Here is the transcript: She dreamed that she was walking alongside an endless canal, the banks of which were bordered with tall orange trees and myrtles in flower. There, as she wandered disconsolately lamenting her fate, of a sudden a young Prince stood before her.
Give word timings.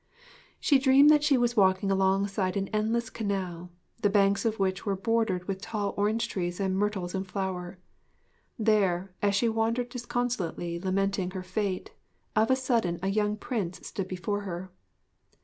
She 0.59 0.79
dreamed 0.79 1.11
that 1.11 1.23
she 1.23 1.37
was 1.37 1.55
walking 1.55 1.91
alongside 1.91 2.57
an 2.57 2.69
endless 2.69 3.07
canal, 3.11 3.69
the 4.01 4.09
banks 4.09 4.45
of 4.45 4.57
which 4.57 4.83
were 4.83 4.95
bordered 4.95 5.47
with 5.47 5.61
tall 5.61 5.93
orange 5.95 6.27
trees 6.27 6.59
and 6.59 6.75
myrtles 6.75 7.13
in 7.13 7.23
flower. 7.23 7.77
There, 8.57 9.13
as 9.21 9.35
she 9.35 9.47
wandered 9.47 9.89
disconsolately 9.89 10.79
lamenting 10.79 11.29
her 11.37 11.43
fate, 11.43 11.91
of 12.35 12.49
a 12.49 12.55
sudden 12.55 12.97
a 13.03 13.09
young 13.09 13.37
Prince 13.37 13.85
stood 13.87 14.07
before 14.07 14.39
her. 14.41 14.71